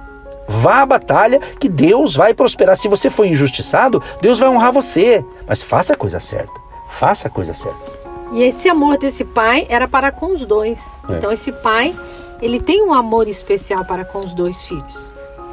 Vá 0.47 0.83
à 0.83 0.87
batalha 0.87 1.41
que 1.59 1.69
Deus 1.69 2.15
vai 2.15 2.35
prosperar. 2.35 2.77
Se 2.77 2.87
você 2.87 3.09
foi 3.09 3.29
injustiçado, 3.29 4.03
Deus 4.21 4.39
vai 4.39 4.49
honrar 4.49 4.73
você. 4.73 5.25
Mas 5.47 5.63
faça 5.63 5.95
a 5.95 5.97
coisa 5.97 6.21
certa. 6.21 6.53
Faça 6.91 7.29
a 7.29 7.31
coisa 7.31 7.55
certa. 7.55 8.05
E 8.33 8.43
esse 8.43 8.69
amor 8.69 8.99
desse 8.99 9.25
pai 9.25 9.67
era 9.69 9.87
para 9.87 10.11
com 10.11 10.33
os 10.33 10.45
dois. 10.45 10.79
É. 11.09 11.17
Então 11.17 11.33
esse 11.33 11.53
pai, 11.53 11.95
ele 12.41 12.61
tem 12.61 12.83
um 12.83 12.93
amor 12.93 13.29
especial 13.29 13.85
para 13.85 14.05
com 14.05 14.21
os 14.21 14.35
dois 14.35 14.65
filhos. 14.67 15.11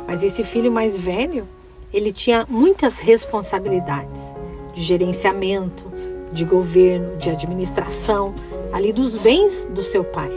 Mas 0.07 0.23
esse 0.23 0.43
filho 0.43 0.71
mais 0.71 0.97
velho, 0.97 1.47
ele 1.93 2.11
tinha 2.11 2.45
muitas 2.49 2.99
responsabilidades 2.99 4.35
de 4.73 4.81
gerenciamento, 4.81 5.91
de 6.31 6.45
governo, 6.45 7.17
de 7.17 7.29
administração, 7.29 8.33
ali 8.71 8.91
dos 8.93 9.17
bens 9.17 9.67
do 9.67 9.83
seu 9.83 10.03
pai. 10.03 10.31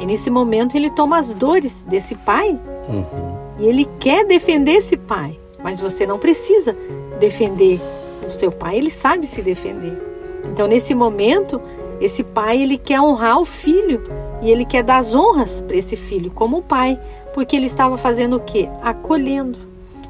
E 0.00 0.06
nesse 0.06 0.30
momento 0.30 0.76
ele 0.76 0.90
toma 0.90 1.18
as 1.18 1.34
dores 1.34 1.84
desse 1.84 2.14
pai 2.14 2.58
uhum. 2.88 3.38
E 3.58 3.66
ele 3.66 3.88
quer 3.98 4.24
defender 4.24 4.76
esse 4.76 4.96
pai, 4.96 5.38
mas 5.62 5.80
você 5.80 6.06
não 6.06 6.18
precisa 6.18 6.76
defender 7.18 7.80
o 8.24 8.30
seu 8.30 8.52
pai, 8.52 8.78
ele 8.78 8.90
sabe 8.90 9.26
se 9.26 9.42
defender. 9.42 10.00
Então, 10.44 10.68
nesse 10.68 10.94
momento, 10.94 11.60
esse 12.00 12.22
pai 12.22 12.62
ele 12.62 12.78
quer 12.78 13.00
honrar 13.00 13.40
o 13.40 13.44
filho 13.44 14.04
e 14.40 14.50
ele 14.50 14.64
quer 14.64 14.82
dar 14.82 14.98
as 14.98 15.14
honras 15.14 15.60
para 15.60 15.76
esse 15.76 15.96
filho 15.96 16.30
como 16.30 16.62
pai, 16.62 16.98
porque 17.34 17.56
ele 17.56 17.66
estava 17.66 17.96
fazendo 17.96 18.36
o 18.36 18.40
quê? 18.40 18.68
Acolhendo. 18.82 19.58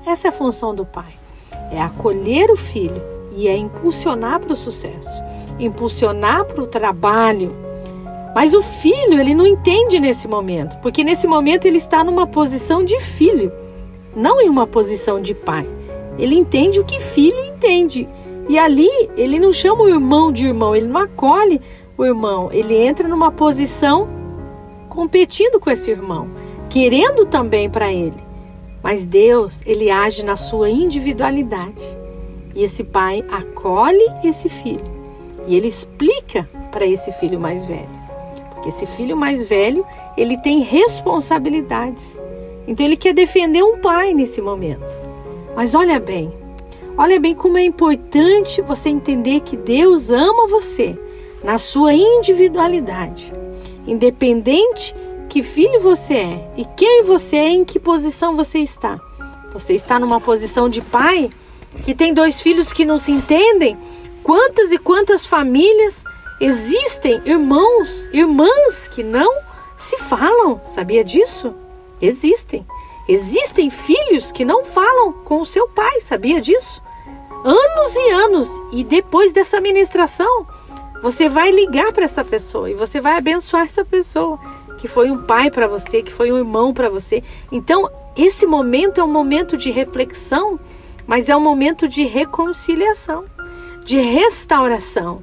Essa 0.07 0.29
é 0.29 0.31
a 0.31 0.33
função 0.33 0.75
do 0.75 0.85
pai. 0.85 1.13
É 1.71 1.81
acolher 1.81 2.51
o 2.51 2.57
filho 2.57 3.03
e 3.33 3.47
é 3.47 3.57
impulsionar 3.57 4.41
para 4.41 4.53
o 4.53 4.57
sucesso, 4.57 5.11
impulsionar 5.59 6.45
para 6.45 6.63
o 6.63 6.67
trabalho, 6.67 7.55
mas 8.35 8.55
o 8.55 8.63
filho, 8.63 9.21
ele 9.21 9.35
não 9.35 9.47
entende 9.47 9.99
nesse 9.99 10.29
momento, 10.29 10.77
porque 10.79 11.03
nesse 11.03 11.27
momento 11.27 11.67
ele 11.67 11.79
está 11.79 12.05
numa 12.05 12.27
posição 12.27 12.85
de 12.85 12.99
filho, 13.01 13.53
não 14.15 14.41
em 14.41 14.49
uma 14.49 14.67
posição 14.67 15.21
de 15.21 15.35
pai. 15.35 15.69
Ele 16.19 16.37
entende 16.37 16.79
o 16.79 16.85
que 16.85 17.01
filho 17.01 17.45
entende. 17.45 18.09
E 18.49 18.59
ali 18.59 18.89
ele 19.17 19.39
não 19.39 19.53
chama 19.53 19.83
o 19.83 19.89
irmão 19.89 20.33
de 20.33 20.47
irmão, 20.47 20.75
ele 20.75 20.87
não 20.87 21.01
acolhe 21.01 21.61
o 21.97 22.05
irmão, 22.05 22.49
ele 22.53 22.77
entra 22.77 23.09
numa 23.09 23.31
posição 23.31 24.09
competindo 24.89 25.61
com 25.61 25.71
esse 25.71 25.91
irmão, 25.91 26.29
querendo 26.69 27.27
também 27.27 27.71
para 27.71 27.93
ele. 27.93 28.27
Mas 28.83 29.05
Deus, 29.07 29.63
ele 29.67 29.91
age 29.91 30.25
na 30.25 30.37
sua 30.37 30.71
individualidade. 30.71 31.85
E 32.55 32.65
esse 32.65 32.83
pai 32.83 33.25
acolhe 33.31 34.07
esse 34.25 34.49
filho. 34.49 34.85
E 35.47 35.55
ele 35.55 35.69
explica 35.69 36.49
para 36.71 36.87
esse 36.87 37.13
filho 37.13 37.39
mais 37.39 37.65
velho 37.65 37.99
porque 38.59 38.71
esse 38.71 38.87
filho 38.87 39.17
mais 39.17 39.43
velho, 39.45 39.87
ele 40.17 40.37
tem 40.37 40.61
responsabilidades. 40.61 42.21
Então 42.67 42.85
ele 42.85 42.97
quer 42.97 43.15
defender 43.15 43.63
um 43.63 43.79
pai 43.79 44.13
nesse 44.13 44.43
momento. 44.43 44.99
Mas 45.55 45.75
olha 45.75 46.01
bem, 46.01 46.33
olha 46.97 47.21
bem 47.21 47.35
como 47.35 47.57
é 47.57 47.63
importante 47.63 48.61
você 48.61 48.89
entender 48.89 49.41
que 49.41 49.57
Deus 49.57 50.11
ama 50.11 50.49
você 50.49 50.99
na 51.43 51.57
sua 51.57 51.95
individualidade, 51.95 53.33
independente 53.91 54.95
que 55.29 55.43
filho 55.43 55.81
você 55.81 56.15
é 56.15 56.51
e 56.57 56.65
quem 56.77 57.03
você 57.03 57.37
é, 57.37 57.49
em 57.49 57.65
que 57.65 57.79
posição 57.79 58.37
você 58.37 58.59
está. 58.59 59.01
Você 59.53 59.75
está 59.75 59.99
numa 59.99 60.21
posição 60.21 60.69
de 60.69 60.81
pai 60.81 61.31
que 61.85 61.95
tem 61.95 62.15
dois 62.15 62.41
filhos 62.41 62.73
que 62.73 62.85
não 62.85 62.99
se 62.99 63.13
entendem? 63.13 63.77
Quantas 64.23 64.73
e 64.73 64.79
quantas 64.79 65.27
famílias 65.27 66.05
Existem 66.41 67.21
irmãos, 67.25 68.09
irmãs 68.13 68.87
que 68.87 69.03
não 69.03 69.43
se 69.77 69.99
falam, 69.99 70.61
sabia 70.69 71.03
disso? 71.03 71.53
Existem. 72.01 72.65
Existem 73.09 73.71
filhos 73.71 74.31
que 74.31 74.45
não 74.45 74.65
falam 74.65 75.13
com 75.25 75.41
o 75.41 75.47
seu 75.47 75.67
pai, 75.67 76.01
sabia 76.01 76.41
disso? 76.41 76.81
Anos 77.45 77.97
e 77.97 78.11
anos. 78.11 78.49
E 78.73 78.85
depois 78.85 79.33
dessa 79.33 79.61
ministração, 79.61 80.47
você 81.03 81.29
vai 81.29 81.51
ligar 81.51 81.93
para 81.93 82.05
essa 82.05 82.25
pessoa 82.25 82.71
e 82.71 82.75
você 82.75 83.01
vai 83.01 83.17
abençoar 83.17 83.65
essa 83.65 83.85
pessoa 83.85 84.39
que 84.79 84.89
foi 84.89 85.11
um 85.11 85.23
pai 85.23 85.51
para 85.51 85.67
você, 85.67 86.03
que 86.03 86.13
foi 86.13 86.31
um 86.33 86.39
irmão 86.39 86.73
para 86.73 86.89
você. 86.89 87.23
Então, 87.51 87.91
esse 88.17 88.47
momento 88.47 89.01
é 89.01 89.05
um 89.05 89.13
momento 89.13 89.57
de 89.57 89.71
reflexão, 89.71 90.59
mas 91.07 91.29
é 91.29 91.37
um 91.37 91.41
momento 91.41 91.89
de 91.89 92.05
reconciliação, 92.05 93.25
de 93.85 93.99
restauração. 93.99 95.23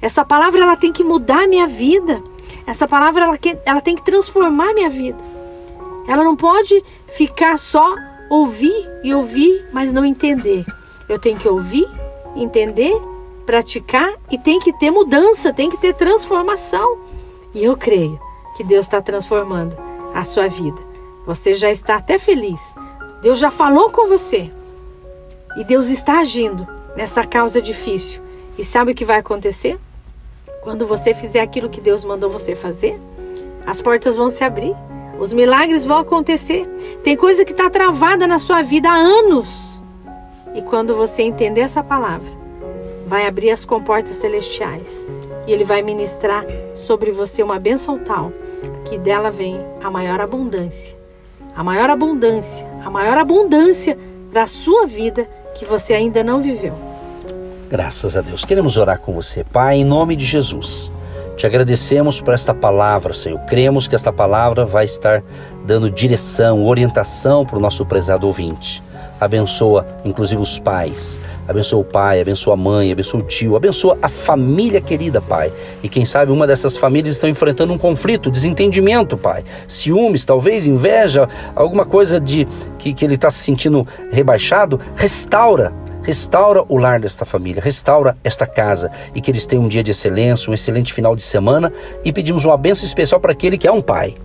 Essa 0.00 0.24
palavra 0.24 0.62
ela 0.62 0.76
tem 0.76 0.92
que 0.92 1.04
mudar 1.04 1.44
a 1.44 1.48
minha 1.48 1.66
vida. 1.66 2.22
Essa 2.66 2.86
palavra 2.86 3.24
ela, 3.24 3.38
ela 3.64 3.80
tem 3.80 3.96
que 3.96 4.04
transformar 4.04 4.70
a 4.70 4.74
minha 4.74 4.90
vida. 4.90 5.18
Ela 6.06 6.24
não 6.24 6.36
pode 6.36 6.82
ficar 7.08 7.58
só 7.58 7.94
ouvir 8.30 8.88
e 9.02 9.12
ouvir, 9.12 9.66
mas 9.72 9.92
não 9.92 10.04
entender. 10.04 10.64
Eu 11.08 11.18
tenho 11.18 11.38
que 11.38 11.48
ouvir, 11.48 11.86
entender, 12.36 12.94
praticar 13.48 14.12
e 14.30 14.36
tem 14.36 14.58
que 14.58 14.74
ter 14.74 14.90
mudança, 14.90 15.54
tem 15.54 15.70
que 15.70 15.78
ter 15.78 15.94
transformação. 15.94 16.98
E 17.54 17.64
eu 17.64 17.78
creio 17.78 18.20
que 18.54 18.62
Deus 18.62 18.84
está 18.84 19.00
transformando 19.00 19.74
a 20.14 20.22
sua 20.22 20.48
vida. 20.48 20.78
Você 21.24 21.54
já 21.54 21.70
está 21.70 21.96
até 21.96 22.18
feliz. 22.18 22.60
Deus 23.22 23.38
já 23.38 23.50
falou 23.50 23.90
com 23.90 24.06
você. 24.06 24.52
E 25.56 25.64
Deus 25.64 25.86
está 25.86 26.18
agindo 26.18 26.68
nessa 26.94 27.24
causa 27.24 27.62
difícil. 27.62 28.20
E 28.58 28.62
sabe 28.62 28.92
o 28.92 28.94
que 28.94 29.06
vai 29.06 29.16
acontecer? 29.16 29.78
Quando 30.60 30.86
você 30.86 31.14
fizer 31.14 31.40
aquilo 31.40 31.70
que 31.70 31.80
Deus 31.80 32.04
mandou 32.04 32.28
você 32.28 32.54
fazer, 32.54 33.00
as 33.66 33.80
portas 33.80 34.14
vão 34.14 34.28
se 34.28 34.44
abrir, 34.44 34.76
os 35.18 35.32
milagres 35.32 35.86
vão 35.86 35.96
acontecer. 35.96 36.68
Tem 37.02 37.16
coisa 37.16 37.46
que 37.46 37.52
está 37.52 37.70
travada 37.70 38.26
na 38.26 38.38
sua 38.38 38.60
vida 38.60 38.90
há 38.90 38.94
anos. 38.94 39.48
E 40.54 40.60
quando 40.60 40.94
você 40.94 41.22
entender 41.22 41.62
essa 41.62 41.82
palavra, 41.82 42.47
vai 43.08 43.26
abrir 43.26 43.50
as 43.50 43.64
comportas 43.64 44.16
celestiais 44.16 45.08
e 45.46 45.52
Ele 45.52 45.64
vai 45.64 45.80
ministrar 45.80 46.44
sobre 46.76 47.10
você 47.10 47.42
uma 47.42 47.58
bênção 47.58 47.98
tal 47.98 48.30
que 48.84 48.98
dela 48.98 49.30
vem 49.30 49.58
a 49.82 49.90
maior 49.90 50.20
abundância. 50.20 50.96
A 51.56 51.64
maior 51.64 51.90
abundância, 51.90 52.66
a 52.84 52.90
maior 52.90 53.16
abundância 53.16 53.98
para 54.30 54.42
a 54.42 54.46
sua 54.46 54.86
vida 54.86 55.26
que 55.54 55.64
você 55.64 55.94
ainda 55.94 56.22
não 56.22 56.40
viveu. 56.40 56.74
Graças 57.68 58.16
a 58.16 58.20
Deus. 58.20 58.44
Queremos 58.44 58.76
orar 58.76 59.00
com 59.00 59.12
você, 59.12 59.42
Pai, 59.42 59.78
em 59.78 59.84
nome 59.84 60.14
de 60.14 60.24
Jesus. 60.24 60.92
Te 61.36 61.46
agradecemos 61.46 62.20
por 62.20 62.34
esta 62.34 62.52
palavra, 62.52 63.14
Senhor. 63.14 63.38
Cremos 63.40 63.88
que 63.88 63.94
esta 63.94 64.12
palavra 64.12 64.64
vai 64.64 64.84
estar 64.84 65.22
dando 65.64 65.90
direção, 65.90 66.66
orientação 66.66 67.46
para 67.46 67.56
o 67.56 67.60
nosso 67.60 67.86
prezado 67.86 68.26
ouvinte. 68.26 68.82
Abençoa, 69.20 69.86
inclusive, 70.04 70.40
os 70.40 70.58
pais. 70.58 71.20
Abençoa 71.46 71.80
o 71.80 71.84
pai, 71.84 72.20
abençoa 72.20 72.54
a 72.54 72.56
mãe, 72.56 72.92
abençoa 72.92 73.20
o 73.20 73.22
tio, 73.22 73.56
abençoa 73.56 73.98
a 74.02 74.08
família 74.08 74.80
querida, 74.80 75.20
Pai. 75.20 75.52
E 75.82 75.88
quem 75.88 76.04
sabe 76.04 76.30
uma 76.30 76.46
dessas 76.46 76.76
famílias 76.76 77.14
estão 77.14 77.28
enfrentando 77.28 77.72
um 77.72 77.78
conflito, 77.78 78.30
desentendimento, 78.30 79.16
Pai. 79.16 79.44
Ciúmes, 79.66 80.24
talvez, 80.24 80.66
inveja, 80.66 81.28
alguma 81.56 81.86
coisa 81.86 82.20
de 82.20 82.46
que, 82.78 82.92
que 82.92 83.04
ele 83.04 83.14
está 83.14 83.30
se 83.30 83.38
sentindo 83.38 83.86
rebaixado. 84.10 84.78
Restaura 84.94 85.72
Restaura 86.08 86.64
o 86.70 86.78
lar 86.78 86.98
desta 87.00 87.26
família, 87.26 87.62
restaura 87.62 88.16
esta 88.24 88.46
casa 88.46 88.90
e 89.14 89.20
que 89.20 89.30
eles 89.30 89.44
tenham 89.44 89.64
um 89.64 89.68
dia 89.68 89.82
de 89.82 89.90
excelência, 89.90 90.50
um 90.50 90.54
excelente 90.54 90.94
final 90.94 91.14
de 91.14 91.22
semana 91.22 91.70
e 92.02 92.10
pedimos 92.10 92.46
uma 92.46 92.56
bênção 92.56 92.86
especial 92.86 93.20
para 93.20 93.32
aquele 93.32 93.58
que 93.58 93.68
é 93.68 93.72
um 93.72 93.82
pai. 93.82 94.16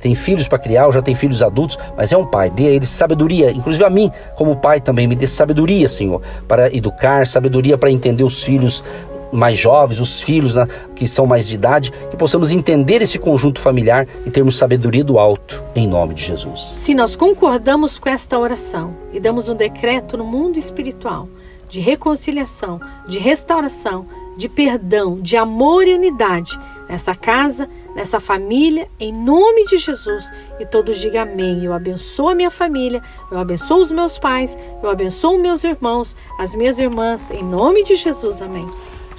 Tem 0.00 0.14
filhos 0.14 0.48
para 0.48 0.58
criar, 0.58 0.86
ou 0.86 0.92
já 0.92 1.02
tem 1.02 1.14
filhos 1.14 1.42
adultos, 1.42 1.78
mas 1.96 2.12
é 2.12 2.16
um 2.16 2.26
pai. 2.26 2.50
Dê 2.50 2.68
a 2.68 2.70
eles 2.70 2.88
sabedoria, 2.88 3.50
inclusive 3.50 3.84
a 3.84 3.90
mim, 3.90 4.10
como 4.36 4.56
pai 4.56 4.80
também, 4.80 5.06
me 5.06 5.14
dê 5.14 5.26
sabedoria, 5.26 5.88
Senhor, 5.88 6.20
para 6.48 6.74
educar, 6.74 7.26
sabedoria 7.26 7.76
para 7.76 7.90
entender 7.90 8.24
os 8.24 8.42
filhos 8.42 8.82
mais 9.32 9.56
jovens, 9.56 10.00
os 10.00 10.20
filhos 10.20 10.54
né, 10.56 10.66
que 10.94 11.06
são 11.06 11.26
mais 11.26 11.46
de 11.46 11.54
idade, 11.54 11.92
que 12.10 12.16
possamos 12.16 12.50
entender 12.50 13.00
esse 13.02 13.18
conjunto 13.18 13.60
familiar 13.60 14.06
e 14.26 14.30
termos 14.30 14.58
sabedoria 14.58 15.04
do 15.04 15.18
alto, 15.18 15.62
em 15.74 15.86
nome 15.86 16.14
de 16.14 16.24
Jesus. 16.24 16.60
Se 16.60 16.94
nós 16.94 17.14
concordamos 17.16 17.98
com 17.98 18.08
esta 18.08 18.38
oração 18.38 18.94
e 19.12 19.20
damos 19.20 19.48
um 19.48 19.54
decreto 19.54 20.16
no 20.16 20.24
mundo 20.24 20.58
espiritual 20.58 21.28
de 21.68 21.80
reconciliação, 21.80 22.80
de 23.06 23.18
restauração, 23.20 24.04
de 24.36 24.48
perdão, 24.48 25.14
de 25.20 25.36
amor 25.36 25.86
e 25.86 25.94
unidade 25.94 26.58
nessa 26.88 27.14
casa, 27.14 27.68
nessa 27.94 28.20
família, 28.20 28.88
em 28.98 29.12
nome 29.12 29.64
de 29.66 29.78
Jesus. 29.78 30.30
E 30.58 30.66
todos 30.66 30.98
digam 30.98 31.22
amém. 31.22 31.64
Eu 31.64 31.72
abençoo 31.72 32.28
a 32.28 32.34
minha 32.34 32.50
família, 32.50 33.02
eu 33.30 33.38
abençoo 33.38 33.78
os 33.78 33.92
meus 33.92 34.18
pais, 34.18 34.56
eu 34.82 34.88
abençoo 34.88 35.38
meus 35.38 35.64
irmãos, 35.64 36.16
as 36.38 36.54
minhas 36.54 36.78
irmãs, 36.78 37.30
em 37.30 37.42
nome 37.42 37.84
de 37.84 37.96
Jesus. 37.96 38.40
Amém. 38.42 38.68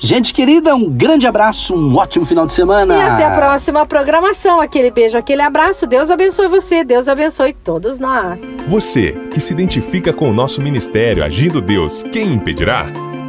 Gente 0.04 0.34
querida, 0.34 0.74
um 0.74 0.90
grande 0.90 1.28
abraço, 1.28 1.76
um 1.76 1.96
ótimo 1.96 2.26
final 2.26 2.48
de 2.48 2.54
semana. 2.54 2.98
E 2.98 3.02
até 3.02 3.24
a 3.24 3.36
próxima 3.36 3.86
programação. 3.86 4.60
Aquele 4.60 4.90
beijo, 4.90 5.16
aquele 5.16 5.44
abraço. 5.44 5.86
Deus 5.86 6.10
abençoe 6.10 6.48
você, 6.48 6.84
Deus 6.84 7.08
abençoe 7.08 7.54
todos 7.54 8.00
nós. 8.00 8.40
Você 8.68 9.12
que 9.32 9.40
se 9.40 9.54
identifica 9.54 10.12
com 10.12 10.28
o 10.28 10.34
nosso 10.34 10.60
ministério 10.60 11.24
Agindo 11.24 11.62
Deus, 11.62 12.02
quem 12.02 12.34
impedirá? 12.34 13.11